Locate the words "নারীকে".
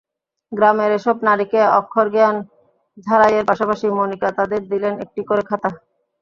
1.27-1.61